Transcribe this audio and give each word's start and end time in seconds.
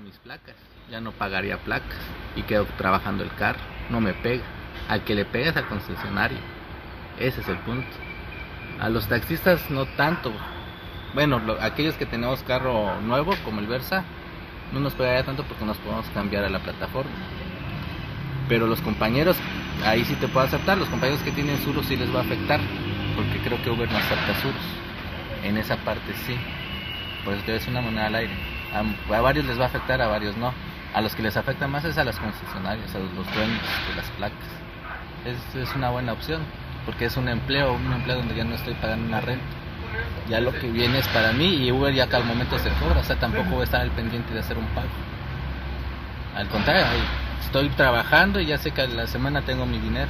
mis 0.00 0.18
placas, 0.18 0.56
ya 0.90 1.00
no 1.00 1.12
pagaría 1.12 1.58
placas 1.58 1.98
y 2.34 2.42
quedo 2.42 2.66
trabajando 2.76 3.22
el 3.22 3.32
carro, 3.34 3.60
no 3.88 4.00
me 4.00 4.14
pega. 4.14 4.42
Al 4.88 5.04
que 5.04 5.14
le 5.14 5.24
pegas 5.24 5.56
al 5.56 5.68
concesionario, 5.68 6.38
ese 7.18 7.40
es 7.40 7.48
el 7.48 7.58
punto. 7.58 7.88
A 8.80 8.88
los 8.88 9.08
taxistas 9.08 9.70
no 9.70 9.86
tanto. 9.86 10.32
Bueno, 11.14 11.40
aquellos 11.60 11.94
que 11.94 12.04
tenemos 12.04 12.42
carro 12.42 13.00
nuevo 13.00 13.34
como 13.44 13.60
el 13.60 13.66
Versa, 13.66 14.04
no 14.72 14.80
nos 14.80 14.94
pegaría 14.94 15.24
tanto 15.24 15.44
porque 15.44 15.64
nos 15.64 15.78
podemos 15.78 16.06
cambiar 16.10 16.44
a 16.44 16.50
la 16.50 16.58
plataforma. 16.58 17.10
Pero 18.48 18.66
los 18.66 18.80
compañeros, 18.82 19.36
ahí 19.84 20.04
sí 20.04 20.14
te 20.16 20.28
puedo 20.28 20.46
aceptar, 20.46 20.78
los 20.78 20.88
compañeros 20.88 21.22
que 21.22 21.32
tienen 21.32 21.58
Suros 21.58 21.86
sí 21.86 21.96
les 21.96 22.14
va 22.14 22.20
a 22.20 22.22
afectar, 22.22 22.60
porque 23.16 23.38
creo 23.42 23.62
que 23.62 23.70
Uber 23.70 23.90
no 23.90 23.98
acepta 23.98 24.34
Suros. 24.42 24.62
En 25.42 25.56
esa 25.56 25.76
parte 25.76 26.12
sí. 26.26 26.36
Por 27.24 27.34
eso 27.34 27.52
es 27.52 27.66
una 27.68 27.80
moneda 27.80 28.06
al 28.06 28.14
aire. 28.16 28.55
A, 28.76 29.20
varios 29.20 29.44
les 29.46 29.58
va 29.58 29.64
a 29.64 29.66
afectar, 29.66 30.00
a 30.00 30.08
varios 30.08 30.36
no. 30.36 30.52
A 30.94 31.00
los 31.00 31.14
que 31.14 31.22
les 31.22 31.36
afecta 31.36 31.66
más 31.66 31.84
es 31.84 31.98
a 31.98 32.04
las 32.04 32.18
concesionarias, 32.18 32.94
a 32.94 32.98
los 32.98 33.12
dueños 33.14 33.62
de 33.88 33.96
las 33.96 34.06
placas. 34.16 34.48
Es, 35.24 35.54
es 35.54 35.74
una 35.74 35.90
buena 35.90 36.12
opción, 36.12 36.42
porque 36.84 37.06
es 37.06 37.16
un 37.16 37.28
empleo, 37.28 37.74
un 37.74 37.92
empleo 37.92 38.16
donde 38.16 38.34
ya 38.34 38.44
no 38.44 38.54
estoy 38.54 38.74
pagando 38.74 39.06
una 39.06 39.20
renta. 39.20 39.44
Ya 40.28 40.40
lo 40.40 40.52
que 40.52 40.70
viene 40.70 40.98
es 40.98 41.08
para 41.08 41.32
mí 41.32 41.66
y 41.66 41.70
Uber 41.70 41.94
ya 41.94 42.08
que 42.08 42.16
al 42.16 42.24
momento 42.24 42.58
se 42.58 42.70
cobra, 42.70 43.00
o 43.00 43.04
sea, 43.04 43.16
tampoco 43.16 43.50
voy 43.50 43.60
a 43.60 43.64
estar 43.64 43.80
al 43.80 43.90
pendiente 43.90 44.34
de 44.34 44.40
hacer 44.40 44.58
un 44.58 44.66
pago. 44.66 44.88
Al 46.34 46.48
contrario, 46.48 46.84
estoy 47.44 47.68
trabajando 47.70 48.40
y 48.40 48.46
ya 48.46 48.58
sé 48.58 48.72
que 48.72 48.82
a 48.82 48.86
la 48.86 49.06
semana 49.06 49.42
tengo 49.42 49.64
mi 49.66 49.78
dinero. 49.78 50.08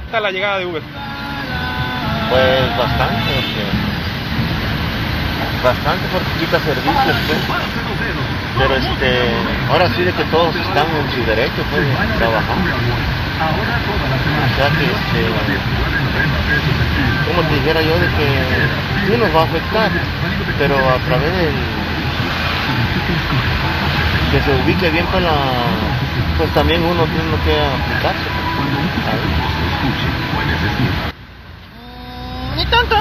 ¿Qué 0.00 0.06
está 0.06 0.20
la 0.20 0.30
llegada 0.30 0.58
de 0.58 0.66
Uber? 0.66 0.82
Pues 2.28 2.78
bastante, 2.78 3.93
bastante 5.64 6.04
porque 6.12 6.30
quita 6.38 6.60
servicios, 6.60 7.16
pues. 7.26 7.40
Pero 8.58 8.76
este, 8.76 9.32
ahora 9.70 9.88
sí 9.96 10.04
de 10.04 10.12
que 10.12 10.24
todos 10.24 10.54
están 10.54 10.86
en 10.94 11.10
su 11.10 11.24
derecho, 11.26 11.64
pues, 11.72 11.82
trabajando. 12.18 12.70
O 12.70 14.56
sea 14.56 14.68
que, 14.76 14.84
este, 14.84 15.20
como 17.26 17.48
te 17.48 17.54
dijera 17.56 17.80
yo, 17.82 17.98
de 17.98 18.06
que 18.06 18.28
sí 19.08 19.16
nos 19.18 19.34
va 19.34 19.40
a 19.40 19.44
afectar, 19.44 19.90
pero 20.58 20.76
a 20.76 20.98
través 21.08 21.32
del 21.32 21.54
que 24.30 24.40
se 24.42 24.62
ubique 24.62 24.90
bien 24.90 25.06
para 25.06 25.20
la, 25.20 25.34
pues 26.36 26.50
también 26.54 26.82
uno 26.82 27.04
tiene 27.04 27.36
que 27.44 27.58
aplicarse. 27.58 28.28
Ni 32.56 32.66
tanto. 32.66 32.96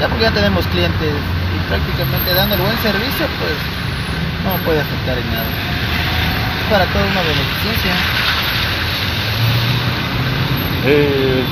Ya 0.00 0.08
porque 0.08 0.24
ya 0.24 0.30
tenemos 0.32 0.66
clientes 0.66 1.14
y 1.52 1.58
prácticamente 1.68 2.34
dando 2.34 2.54
el 2.56 2.62
buen 2.62 2.78
servicio, 2.78 3.26
pues 3.38 3.56
no 4.44 4.56
puede 4.64 4.80
afectar 4.80 5.18
en 5.18 5.26
nada. 5.30 5.50
para 6.70 6.86
toda 6.86 7.04
una 7.04 7.20
beneficencia. 7.20 7.94
Eh, 10.84 11.44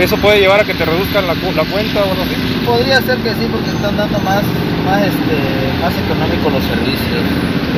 ¿Eso 0.00 0.16
puede 0.18 0.40
llevar 0.40 0.60
a 0.60 0.64
que 0.64 0.74
te 0.74 0.84
reduzcan 0.84 1.26
la, 1.26 1.34
la 1.34 1.64
cuenta 1.64 2.00
o 2.00 2.10
algo 2.10 2.22
así? 2.22 2.34
Podría 2.66 3.00
ser 3.02 3.18
que 3.18 3.30
sí, 3.34 3.48
porque 3.50 3.70
están 3.70 3.96
dando 3.96 4.18
más, 4.20 4.42
más, 4.84 5.02
este, 5.02 5.36
más 5.80 5.92
económicos 5.96 6.52
los 6.52 6.64
servicios, 6.64 7.24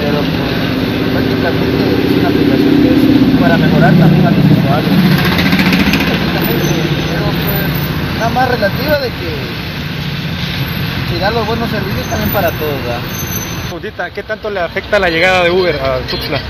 pero 0.01 0.19
pues, 0.19 0.69
prácticamente 1.15 1.79
es 2.07 2.13
una 2.19 2.29
aplicación 2.29 2.83
que 2.83 2.89
es 2.89 3.41
para 3.41 3.57
mejorar 3.57 3.95
también 3.95 4.27
a 4.27 4.31
los 4.31 4.45
usuarios. 4.45 4.97
pero 7.07 7.27
pues 7.31 8.19
nada 8.19 8.31
más 8.31 8.49
relativa 8.49 8.99
de 8.99 9.11
que 9.11 9.68
si 11.09 11.19
da 11.19 11.31
los 11.31 11.47
buenos 11.47 11.71
servicios 11.71 12.07
también 12.07 12.31
para 12.31 12.51
todos. 12.53 12.85
¿verdad? 12.85 14.13
¿Qué 14.15 14.23
tanto 14.23 14.51
le 14.51 14.61
afecta 14.61 14.99
la 14.99 15.09
llegada 15.09 15.45
de 15.45 15.51
Uber 15.51 15.77
a 15.77 15.99
Tuxtla? 16.09 16.41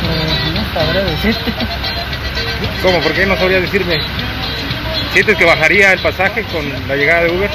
Pues, 0.00 0.54
no 0.54 0.74
sabré 0.74 1.04
decirte. 1.04 1.52
¿Cómo? 2.82 2.98
¿Por 3.00 3.12
qué 3.12 3.26
no 3.26 3.36
sabría 3.36 3.60
decirme? 3.60 3.98
¿Sientes 5.12 5.36
que 5.36 5.44
bajaría 5.44 5.92
el 5.92 6.00
pasaje 6.00 6.44
con 6.44 6.64
la 6.88 6.96
llegada 6.96 7.24
de 7.24 7.30
Uber? 7.30 7.50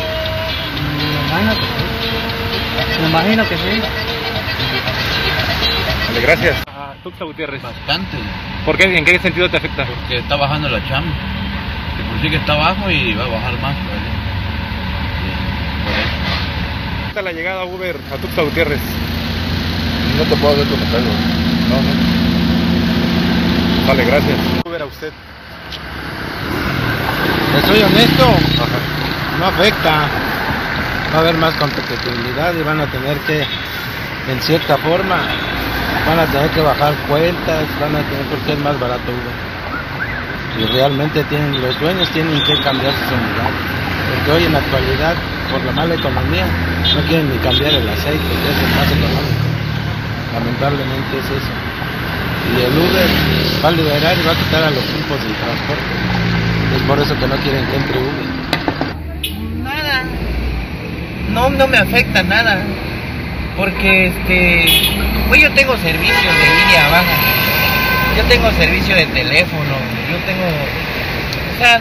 Me 3.01 3.09
imagino 3.09 3.47
que 3.47 3.55
sí. 3.55 3.81
Vale, 6.07 6.21
gracias. 6.21 6.55
A 6.67 6.93
Tuxtla 7.03 7.25
Gutiérrez. 7.25 7.61
Bastante. 7.61 8.17
¿Por 8.65 8.77
qué? 8.77 8.97
¿En 8.97 9.05
qué 9.05 9.19
sentido 9.19 9.49
te 9.49 9.57
afecta? 9.57 9.85
Porque 9.85 10.17
está 10.17 10.35
bajando 10.35 10.69
la 10.69 10.85
chamba. 10.87 11.11
Que 11.97 12.03
por 12.03 12.21
sí 12.21 12.29
que 12.29 12.37
está 12.37 12.53
abajo 12.53 12.89
y 12.89 13.13
va 13.13 13.25
a 13.25 13.27
bajar 13.27 13.59
más. 13.61 13.75
¿Qué 13.75 14.14
la 17.21 17.31
llegada 17.31 17.61
a 17.61 17.65
Uber 17.65 17.95
a 18.11 18.17
Tuxtla 18.17 18.43
Gutiérrez? 18.43 18.81
No 20.17 20.23
te 20.23 20.35
puedo 20.35 20.53
hacer 20.53 20.67
comentario. 20.67 21.07
No, 21.69 21.81
no. 21.81 21.91
Vale, 23.87 24.05
gracias. 24.05 24.37
Uber 24.65 24.81
a 24.81 24.85
usted. 24.85 25.13
soy 27.67 27.81
honesto, 27.81 28.27
no 29.39 29.45
afecta. 29.45 30.09
Va 31.13 31.17
a 31.17 31.21
haber 31.21 31.37
más 31.37 31.53
competitividad 31.55 32.53
y 32.53 32.63
van 32.63 32.81
a 32.81 32.87
tener 32.87 33.17
que, 33.19 33.45
en 34.31 34.41
cierta 34.41 34.77
forma, 34.77 35.17
van 36.07 36.19
a 36.19 36.25
tener 36.25 36.49
que 36.49 36.61
bajar 36.61 36.93
cuentas, 37.07 37.63
van 37.79 37.95
a 37.95 38.01
tener 38.09 38.25
porque 38.29 38.53
es 38.53 38.59
más 38.59 38.77
barato 38.79 39.11
Uber. 39.11 39.35
Y 40.59 40.65
realmente 40.73 41.23
tienen, 41.25 41.61
los 41.61 41.79
dueños 41.79 42.09
tienen 42.09 42.43
que 42.43 42.59
cambiar 42.61 42.93
sus 42.93 43.11
unidades. 43.11 43.74
Porque 44.25 44.39
hoy 44.39 44.45
en 44.47 44.53
la 44.53 44.59
actualidad, 44.59 45.13
por 45.51 45.63
la 45.65 45.71
mala 45.71 45.93
economía, 45.93 46.47
no 46.95 47.01
quieren 47.07 47.29
ni 47.29 47.37
cambiar 47.37 47.75
el 47.75 47.87
aceite, 47.87 48.25
que 48.25 48.49
es 48.49 48.57
el 48.57 48.75
más 48.75 48.87
económico. 48.89 49.45
Lamentablemente 50.33 51.19
es 51.19 51.25
eso 51.25 51.75
y 52.53 52.61
el 52.61 52.77
Uber 52.77 53.07
va 53.63 53.69
a 53.69 53.71
liberar 53.71 54.17
y 54.17 54.25
va 54.25 54.31
a 54.31 54.35
quitar 54.35 54.63
a 54.63 54.71
los 54.71 54.83
grupos 54.93 55.23
del 55.23 55.33
transporte. 55.33 55.93
Es 56.75 56.81
por 56.83 56.99
eso 56.99 57.19
que 57.19 57.27
no 57.27 57.35
quieren 57.37 57.65
que 57.67 57.75
entre 57.75 57.99
Uber. 57.99 58.27
Nada. 59.63 60.03
No, 61.29 61.49
no 61.49 61.67
me 61.67 61.77
afecta 61.77 62.23
nada. 62.23 62.63
Porque 63.57 64.07
este, 64.07 64.65
pues 65.27 65.41
yo 65.41 65.51
tengo 65.53 65.77
servicio 65.77 66.29
de 66.31 66.45
línea 66.59 66.89
baja. 66.89 67.17
Yo 68.17 68.23
tengo 68.25 68.51
servicio 68.51 68.95
de 68.95 69.05
teléfono. 69.05 69.75
Yo 70.09 70.17
tengo, 70.25 70.45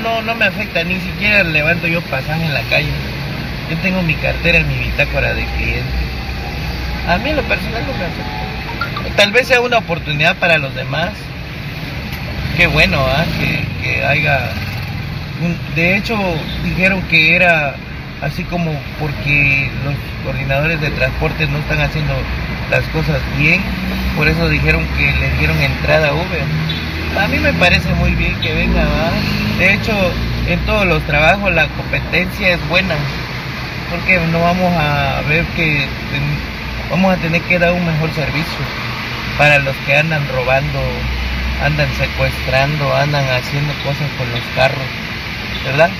no, 0.00 0.22
no 0.22 0.34
me 0.34 0.46
afecta. 0.46 0.84
Ni 0.84 1.00
siquiera 1.00 1.42
levanto 1.44 1.86
yo 1.86 2.00
pasaje 2.02 2.44
en 2.44 2.54
la 2.54 2.62
calle. 2.62 2.92
Yo 3.70 3.76
tengo 3.78 4.02
mi 4.02 4.14
cartera 4.14 4.58
en 4.58 4.68
mi 4.68 4.78
bitácora 4.78 5.34
de 5.34 5.44
cliente. 5.44 6.04
A 7.08 7.18
mí 7.18 7.32
lo 7.32 7.42
personal 7.42 7.82
no 7.86 7.92
me 7.92 8.04
afecta 8.04 8.44
tal 9.16 9.32
vez 9.32 9.48
sea 9.48 9.60
una 9.60 9.78
oportunidad 9.78 10.36
para 10.36 10.58
los 10.58 10.74
demás. 10.74 11.10
Qué 12.56 12.66
bueno, 12.66 13.00
¿ah? 13.00 13.24
que, 13.82 14.04
haya... 14.04 14.50
de 15.74 15.96
hecho, 15.96 16.16
dijeron 16.64 17.02
que 17.02 17.36
era 17.36 17.74
así 18.22 18.44
como 18.44 18.72
porque 18.98 19.70
los 19.84 19.94
coordinadores 20.24 20.80
de 20.80 20.90
transporte 20.90 21.46
no 21.46 21.58
están 21.58 21.80
haciendo 21.80 22.14
las 22.70 22.84
cosas 22.88 23.20
bien, 23.38 23.60
por 24.16 24.28
eso 24.28 24.48
dijeron 24.48 24.86
que 24.96 25.12
le 25.12 25.38
dieron 25.38 25.60
entrada 25.60 26.08
a 26.08 26.14
Uber. 26.14 26.42
A 27.20 27.28
mí 27.28 27.38
me 27.38 27.52
parece 27.54 27.88
muy 27.94 28.12
bien 28.14 28.34
que 28.40 28.52
venga, 28.52 28.84
De 29.58 29.74
hecho, 29.74 29.92
en 30.48 30.58
todos 30.66 30.84
los 30.84 31.02
trabajos 31.06 31.52
la 31.52 31.68
competencia 31.68 32.50
es 32.50 32.68
buena, 32.68 32.96
porque 33.90 34.18
no 34.32 34.40
vamos 34.40 34.72
a 34.76 35.22
ver 35.28 35.44
que 35.56 35.86
vamos 36.90 37.16
a 37.16 37.20
tener 37.20 37.40
que 37.42 37.58
dar 37.58 37.72
un 37.72 37.86
mejor 37.86 38.12
servicio 38.12 38.58
para 39.38 39.58
los 39.60 39.74
que 39.86 39.96
andan 39.96 40.26
robando, 40.28 40.80
andan 41.64 41.88
secuestrando, 41.94 42.94
andan 42.94 43.24
haciendo 43.30 43.72
cosas 43.84 44.10
con 44.18 44.30
los 44.30 44.42
carros, 44.56 44.86
¿verdad? 45.64 45.90